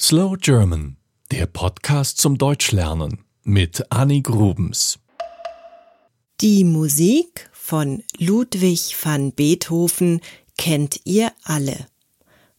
[0.00, 0.96] Slow German,
[1.30, 4.98] der Podcast zum Deutschlernen mit Annie Grubens.
[6.40, 10.20] Die Musik von Ludwig van Beethoven
[10.58, 11.86] kennt ihr alle.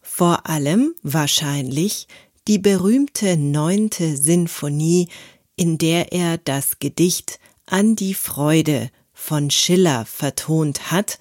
[0.00, 2.08] Vor allem wahrscheinlich
[2.48, 5.08] die berühmte neunte Sinfonie,
[5.56, 11.18] in der er das Gedicht An die Freude von Schiller vertont hat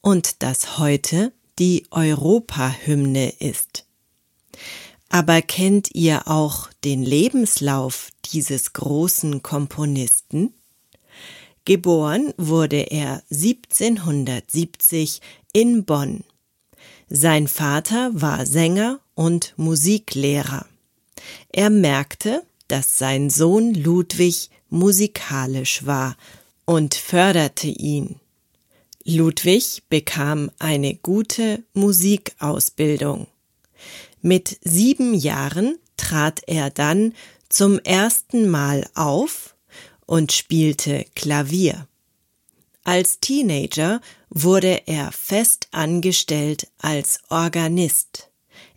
[0.00, 3.87] und das heute die Europahymne ist.
[5.08, 10.52] Aber kennt ihr auch den Lebenslauf dieses großen Komponisten?
[11.64, 15.20] Geboren wurde er 1770
[15.52, 16.24] in Bonn.
[17.08, 20.66] Sein Vater war Sänger und Musiklehrer.
[21.52, 26.16] Er merkte, dass sein Sohn Ludwig musikalisch war
[26.66, 28.16] und förderte ihn.
[29.04, 33.26] Ludwig bekam eine gute Musikausbildung.
[34.20, 37.14] Mit sieben Jahren trat er dann
[37.48, 39.54] zum ersten Mal auf
[40.06, 41.86] und spielte Klavier.
[42.84, 48.30] Als Teenager wurde er fest angestellt als Organist.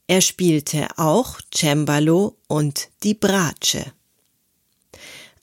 [0.08, 3.94] Er spielte auch Cembalo und die Bratsche.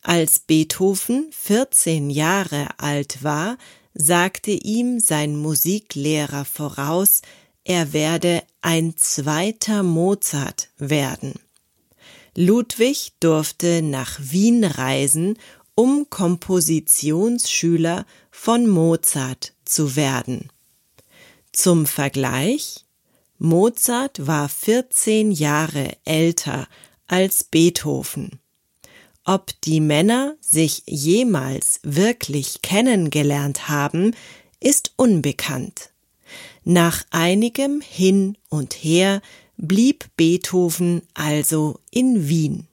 [0.03, 3.57] Als Beethoven 14 Jahre alt war,
[3.95, 7.23] sagte ihm sein Musiklehrer voraus,
[7.69, 11.35] er werde ein zweiter Mozart werden.
[12.35, 15.39] Ludwig durfte nach Wien reisen,
[15.75, 20.51] um Kompositionsschüler von Mozart zu werden.
[21.53, 22.87] Zum Vergleich
[23.37, 26.69] Mozart war 14 Jahre älter
[27.07, 28.41] als Beethoven.
[29.25, 34.17] Ob die Männer sich jemals wirklich kennengelernt haben,
[34.59, 35.91] ist unbekannt.
[36.71, 39.23] Nach einigem Hin und Her
[39.57, 42.67] blieb Beethoven also in Wien.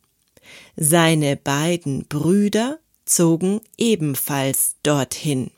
[0.75, 5.49] Seine beiden Brüder zogen ebenfalls dorthin.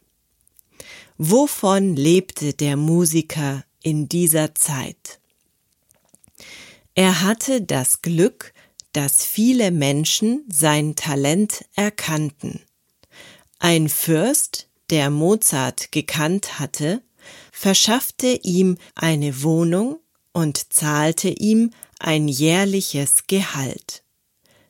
[1.18, 5.20] Wovon lebte der Musiker in dieser Zeit?
[6.94, 8.54] Er hatte das Glück,
[8.94, 12.62] dass viele Menschen sein Talent erkannten.
[13.58, 17.02] Ein Fürst, der Mozart gekannt hatte,
[17.52, 20.00] verschaffte ihm eine Wohnung
[20.34, 24.04] und zahlte ihm ein jährliches Gehalt.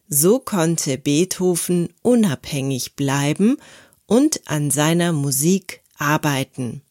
[0.07, 3.57] So konnte Beethoven unabhängig bleiben
[4.06, 6.81] und an seiner Musik arbeiten.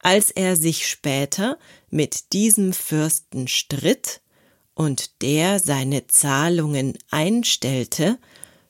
[0.00, 1.58] Als er sich später
[1.90, 4.20] mit diesem Fürsten stritt,
[4.80, 8.18] und der seine Zahlungen einstellte,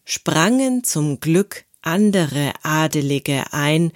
[0.04, 3.92] sprangen zum Glück andere Adelige ein,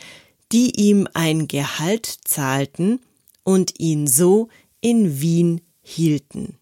[0.55, 3.01] die ihm ein Gehalt zahlten
[3.43, 4.49] und ihn so
[4.81, 6.61] in Wien hielten.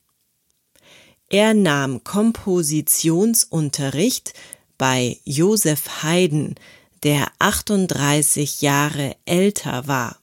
[1.29, 4.33] Er nahm Kompositionsunterricht
[4.79, 6.55] bei Joseph Haydn,
[7.03, 10.17] der 38 Jahre älter war.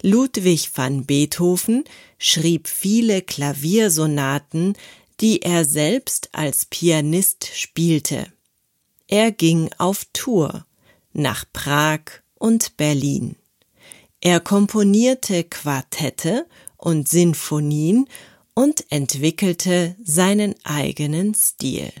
[0.00, 1.84] Ludwig van Beethoven
[2.16, 4.72] schrieb viele Klaviersonaten,
[5.20, 8.32] die er selbst als Pianist spielte.
[9.06, 10.64] Er ging auf Tour
[11.12, 13.36] nach Prag und Berlin.
[14.20, 18.08] Er komponierte Quartette und Sinfonien
[18.54, 21.92] und entwickelte seinen eigenen Stil.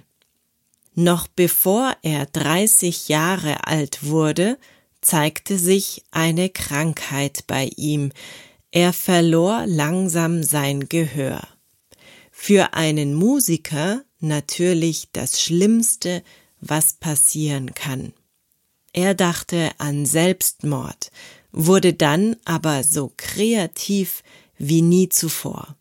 [0.94, 4.58] Noch bevor er 30 Jahre alt wurde,
[5.00, 8.10] zeigte sich eine Krankheit bei ihm,
[8.72, 11.46] er verlor langsam sein Gehör.
[12.32, 16.22] Für einen Musiker natürlich das Schlimmste,
[16.60, 18.12] was passieren kann.
[18.92, 21.10] Er dachte an Selbstmord,
[21.52, 24.22] wurde dann aber so kreativ
[24.56, 25.76] wie nie zuvor.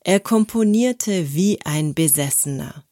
[0.00, 2.84] Er komponierte wie ein Besessener.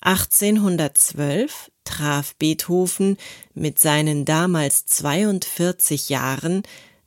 [0.00, 3.16] 1812 traf Beethoven
[3.54, 6.62] mit seinen damals 42 Jahren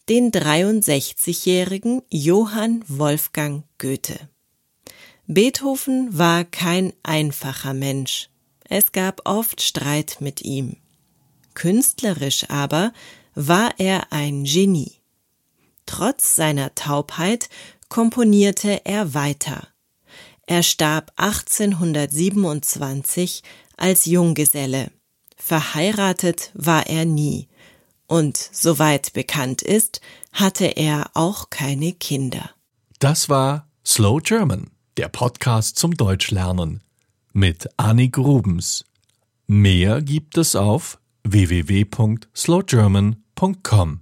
[0.09, 4.29] den 63-jährigen Johann Wolfgang Goethe.
[5.27, 8.29] Beethoven war kein einfacher Mensch.
[8.67, 10.77] Es gab oft Streit mit ihm.
[11.53, 12.91] Künstlerisch aber
[13.35, 14.93] war er ein Genie.
[15.85, 17.47] Trotz seiner Taubheit
[17.89, 19.67] komponierte er weiter.
[20.47, 23.43] Er starb 1827
[23.77, 24.89] als Junggeselle.
[25.37, 27.47] Verheiratet war er nie.
[28.07, 30.01] Und soweit bekannt ist,
[30.33, 32.49] hatte er auch keine Kinder.
[32.99, 36.81] Das war Slow German, der Podcast zum Deutschlernen
[37.33, 38.85] mit Annie Grubens.
[39.47, 44.01] Mehr gibt es auf www.slowgerman.com.